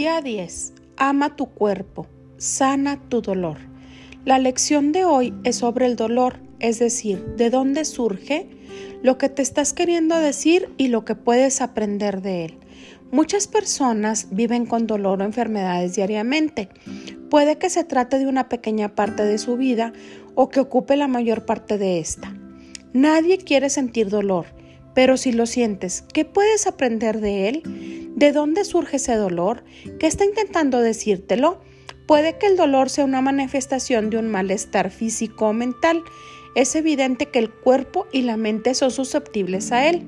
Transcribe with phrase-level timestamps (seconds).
[0.00, 0.72] Día 10.
[0.96, 2.06] Ama tu cuerpo,
[2.38, 3.58] sana tu dolor.
[4.24, 8.48] La lección de hoy es sobre el dolor, es decir, de dónde surge,
[9.02, 12.58] lo que te estás queriendo decir y lo que puedes aprender de él.
[13.12, 16.70] Muchas personas viven con dolor o enfermedades diariamente.
[17.28, 19.92] Puede que se trate de una pequeña parte de su vida
[20.34, 22.34] o que ocupe la mayor parte de esta.
[22.94, 24.46] Nadie quiere sentir dolor,
[24.94, 27.89] pero si lo sientes, ¿qué puedes aprender de él?
[28.16, 29.64] ¿De dónde surge ese dolor?
[29.98, 31.60] ¿Qué está intentando decírtelo?
[32.06, 36.02] Puede que el dolor sea una manifestación de un malestar físico o mental.
[36.54, 40.04] Es evidente que el cuerpo y la mente son susceptibles a él.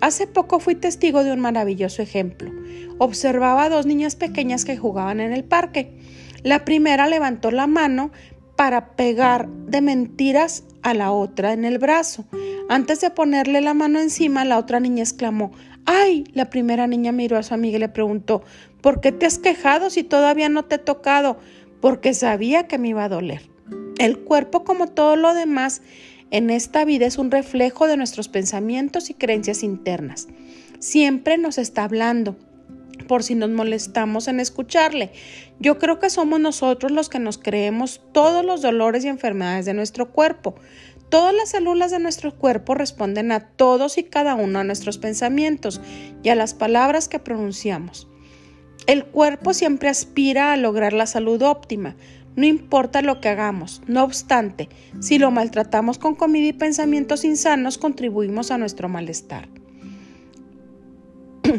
[0.00, 2.50] Hace poco fui testigo de un maravilloso ejemplo.
[2.98, 5.92] Observaba a dos niñas pequeñas que jugaban en el parque.
[6.42, 8.12] La primera levantó la mano
[8.56, 12.26] para pegar de mentiras a la otra en el brazo.
[12.68, 15.50] Antes de ponerle la mano encima, la otra niña exclamó
[15.84, 16.24] ¡Ay!
[16.32, 18.44] La primera niña miró a su amiga y le preguntó
[18.82, 21.38] ¿Por qué te has quejado si todavía no te he tocado?
[21.80, 23.42] Porque sabía que me iba a doler.
[23.98, 25.82] El cuerpo, como todo lo demás,
[26.30, 30.28] en esta vida es un reflejo de nuestros pensamientos y creencias internas.
[30.78, 32.36] Siempre nos está hablando,
[33.06, 35.12] por si nos molestamos en escucharle.
[35.58, 39.74] Yo creo que somos nosotros los que nos creemos todos los dolores y enfermedades de
[39.74, 40.54] nuestro cuerpo.
[41.08, 45.80] Todas las células de nuestro cuerpo responden a todos y cada uno de nuestros pensamientos
[46.22, 48.08] y a las palabras que pronunciamos.
[48.86, 51.96] El cuerpo siempre aspira a lograr la salud óptima,
[52.36, 53.82] no importa lo que hagamos.
[53.86, 54.68] No obstante,
[55.00, 59.48] si lo maltratamos con comida y pensamientos insanos, contribuimos a nuestro malestar.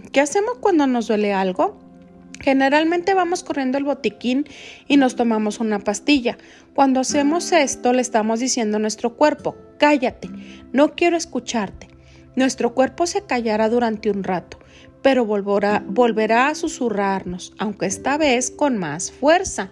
[0.00, 1.78] ¿Qué hacemos cuando nos duele algo?
[2.40, 4.46] Generalmente vamos corriendo el botiquín
[4.88, 6.38] y nos tomamos una pastilla.
[6.74, 10.28] Cuando hacemos esto, le estamos diciendo a nuestro cuerpo, cállate,
[10.72, 11.88] no quiero escucharte.
[12.34, 14.58] Nuestro cuerpo se callará durante un rato,
[15.02, 19.70] pero volverá, volverá a susurrarnos, aunque esta vez con más fuerza.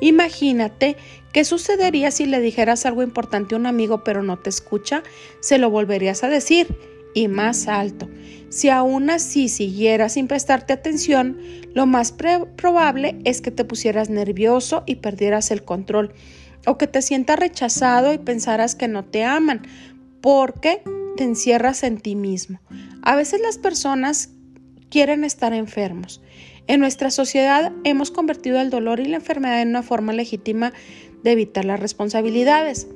[0.00, 0.96] Imagínate
[1.32, 5.02] qué sucedería si le dijeras algo importante a un amigo pero no te escucha,
[5.40, 8.10] se lo volverías a decir y más alto.
[8.50, 11.38] Si aún así siguieras sin prestarte atención,
[11.72, 16.12] lo más probable es que te pusieras nervioso y perdieras el control,
[16.66, 19.62] o que te sientas rechazado y pensaras que no te aman,
[20.20, 20.82] porque
[21.16, 22.60] te encierras en ti mismo.
[23.00, 24.28] A veces las personas
[24.90, 26.20] quieren estar enfermos.
[26.66, 30.74] En nuestra sociedad hemos convertido el dolor y la enfermedad en una forma legítima
[31.22, 32.88] de evitar las responsabilidades.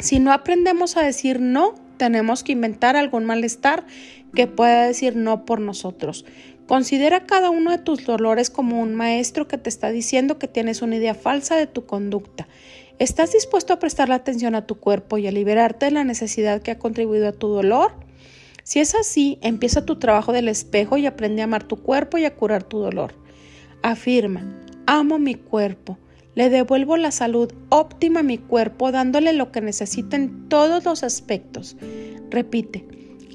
[0.00, 3.86] Si no aprendemos a decir no, tenemos que inventar algún malestar
[4.34, 6.24] que pueda decir no por nosotros.
[6.66, 10.82] Considera cada uno de tus dolores como un maestro que te está diciendo que tienes
[10.82, 12.48] una idea falsa de tu conducta.
[12.98, 16.72] ¿Estás dispuesto a prestarle atención a tu cuerpo y a liberarte de la necesidad que
[16.72, 17.92] ha contribuido a tu dolor?
[18.64, 22.24] Si es así, empieza tu trabajo del espejo y aprende a amar tu cuerpo y
[22.24, 23.14] a curar tu dolor.
[23.84, 24.42] Afirma,
[24.86, 25.98] amo mi cuerpo.
[26.34, 31.02] Le devuelvo la salud óptima a mi cuerpo dándole lo que necesita en todos los
[31.02, 31.76] aspectos.
[32.30, 32.86] Repite,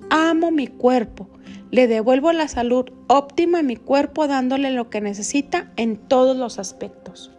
[0.09, 1.29] amo mi cuerpo.
[1.69, 6.57] Le devuelvo la salud óptima a mi cuerpo dándole lo que necesita en todos los
[6.57, 7.31] aspectos.